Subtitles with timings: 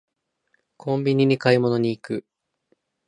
[0.77, 2.25] コンビニに買い物に行く